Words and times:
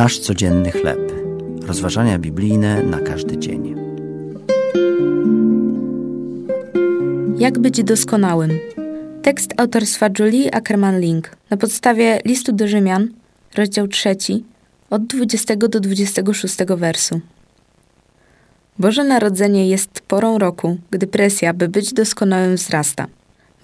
Nasz 0.00 0.18
codzienny 0.18 0.70
chleb. 0.70 1.12
Rozważania 1.66 2.18
biblijne 2.18 2.82
na 2.82 3.00
każdy 3.00 3.38
dzień. 3.38 3.74
Jak 7.38 7.58
być 7.58 7.84
doskonałym? 7.84 8.58
Tekst 9.22 9.54
autorstwa 9.56 10.08
Julie 10.18 10.50
Ackerman-Link 10.50 11.22
na 11.50 11.56
podstawie 11.56 12.20
listu 12.24 12.52
do 12.52 12.68
Rzymian, 12.68 13.08
rozdział 13.56 13.88
3, 13.88 14.16
od 14.90 15.06
20 15.06 15.56
do 15.56 15.80
26 15.80 16.56
wersu. 16.76 17.20
Boże 18.78 19.04
Narodzenie 19.04 19.68
jest 19.68 20.00
porą 20.00 20.38
roku, 20.38 20.78
gdy 20.90 21.06
presja, 21.06 21.54
by 21.54 21.68
być 21.68 21.92
doskonałym, 21.92 22.56
wzrasta. 22.56 23.06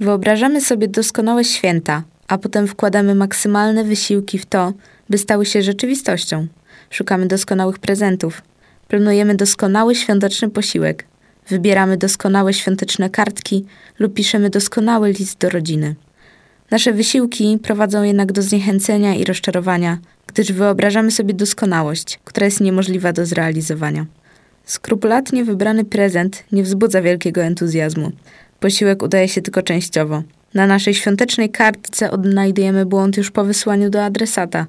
Wyobrażamy 0.00 0.60
sobie 0.60 0.88
doskonałe 0.88 1.44
święta, 1.44 2.02
a 2.28 2.38
potem 2.38 2.66
wkładamy 2.66 3.14
maksymalne 3.14 3.84
wysiłki 3.84 4.38
w 4.38 4.46
to, 4.46 4.72
by 5.10 5.18
stały 5.18 5.46
się 5.46 5.62
rzeczywistością. 5.62 6.46
Szukamy 6.90 7.26
doskonałych 7.26 7.78
prezentów, 7.78 8.42
planujemy 8.88 9.34
doskonały 9.34 9.94
świąteczny 9.94 10.50
posiłek, 10.50 11.04
wybieramy 11.48 11.96
doskonałe 11.96 12.54
świąteczne 12.54 13.10
kartki 13.10 13.64
lub 13.98 14.14
piszemy 14.14 14.50
doskonały 14.50 15.12
list 15.12 15.38
do 15.38 15.50
rodziny. 15.50 15.94
Nasze 16.70 16.92
wysiłki 16.92 17.58
prowadzą 17.62 18.02
jednak 18.02 18.32
do 18.32 18.42
zniechęcenia 18.42 19.14
i 19.14 19.24
rozczarowania, 19.24 19.98
gdyż 20.26 20.52
wyobrażamy 20.52 21.10
sobie 21.10 21.34
doskonałość, 21.34 22.20
która 22.24 22.44
jest 22.44 22.60
niemożliwa 22.60 23.12
do 23.12 23.26
zrealizowania. 23.26 24.06
Skrupulatnie 24.64 25.44
wybrany 25.44 25.84
prezent 25.84 26.44
nie 26.52 26.62
wzbudza 26.62 27.02
wielkiego 27.02 27.42
entuzjazmu. 27.42 28.12
Posiłek 28.60 29.02
udaje 29.02 29.28
się 29.28 29.42
tylko 29.42 29.62
częściowo. 29.62 30.22
Na 30.54 30.66
naszej 30.66 30.94
świątecznej 30.94 31.50
kartce 31.50 32.10
odnajdujemy 32.10 32.86
błąd 32.86 33.16
już 33.16 33.30
po 33.30 33.44
wysłaniu 33.44 33.90
do 33.90 34.04
adresata. 34.04 34.66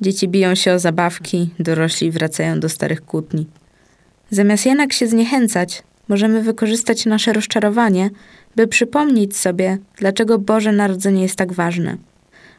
Dzieci 0.00 0.28
biją 0.28 0.54
się 0.54 0.72
o 0.72 0.78
zabawki, 0.78 1.50
dorośli 1.58 2.10
wracają 2.10 2.60
do 2.60 2.68
starych 2.68 3.04
kłótni. 3.04 3.46
Zamiast 4.30 4.66
jednak 4.66 4.92
się 4.92 5.06
zniechęcać, 5.06 5.82
możemy 6.08 6.42
wykorzystać 6.42 7.06
nasze 7.06 7.32
rozczarowanie, 7.32 8.10
by 8.56 8.66
przypomnieć 8.66 9.36
sobie, 9.36 9.78
dlaczego 9.96 10.38
Boże 10.38 10.72
Narodzenie 10.72 11.22
jest 11.22 11.36
tak 11.36 11.52
ważne. 11.52 11.96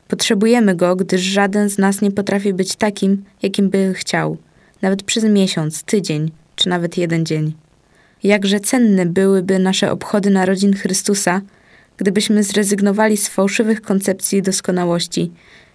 Potrzebujemy 0.08 0.76
go, 0.76 0.96
gdyż 0.96 1.22
żaden 1.22 1.70
z 1.70 1.78
nas 1.78 2.02
nie 2.02 2.12
potrafi 2.12 2.54
być 2.54 2.76
takim, 2.76 3.24
jakim 3.42 3.70
by 3.70 3.94
chciał, 3.94 4.38
nawet 4.82 5.04
przez 5.04 5.24
miesiąc, 5.24 5.84
tydzień 5.84 6.32
czy 6.56 6.70
nawet 6.70 6.98
jeden 6.98 7.26
dzień. 7.26 7.54
Jakże 8.24 8.60
cenne 8.60 9.06
byłyby 9.06 9.60
nasze 9.60 9.92
obchody 9.92 10.30
narodzin 10.30 10.76
Chrystusa, 10.76 11.42
gdybyśmy 11.98 12.44
zrezygnowali 12.44 13.18
z 13.18 13.28
fałszywych 13.28 13.82
koncepcji 13.82 14.42
doskonałości 14.42 15.32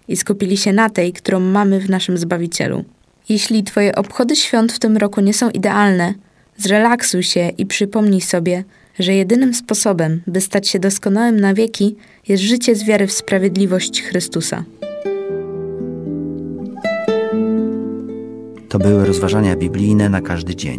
i 0.09 0.17
skupili 0.17 0.57
się 0.57 0.73
na 0.73 0.91
tej, 0.91 1.13
którą 1.13 1.41
mamy 1.41 1.81
w 1.81 1.91
naszym 1.91 2.19
Zbawicielu. 2.19 2.85
Jeśli 3.29 3.65
Twoje 3.65 3.95
obchody 3.95 4.37
świąt 4.37 4.73
w 4.73 4.79
tym 4.79 4.97
roku 4.97 5.21
nie 5.21 5.35
są 5.35 5.51
idealne, 5.51 6.15
zrelaksuj 6.57 7.23
się 7.23 7.49
i 7.59 7.67
przypomnij 7.67 8.21
sobie, 8.21 8.65
że 8.99 9.15
jedynym 9.15 9.55
sposobem, 9.55 10.23
by 10.27 10.41
stać 10.41 10.69
się 10.69 10.79
doskonałym 10.79 11.41
na 11.41 11.55
wieki, 11.55 11.97
jest 12.29 12.43
życie 12.43 12.75
z 12.75 12.85
wiary 12.85 13.07
w 13.07 13.13
sprawiedliwość 13.13 14.03
Chrystusa. 14.03 14.65
To 18.69 18.79
były 18.79 19.07
rozważania 19.07 19.57
biblijne 19.57 20.09
na 20.09 20.21
każdy 20.21 20.57
dzień. 20.57 20.79